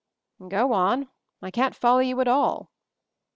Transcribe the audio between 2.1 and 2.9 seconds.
at all."